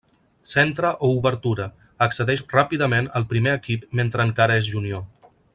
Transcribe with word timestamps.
Centre 0.53 0.93
o 1.07 1.09
obertura, 1.19 1.67
accedeix 2.07 2.43
ràpidament 2.57 3.13
al 3.21 3.31
primer 3.35 3.55
equip 3.61 3.87
mentre 4.01 4.29
encara 4.31 4.61
és 4.65 4.73
junior. 4.75 5.07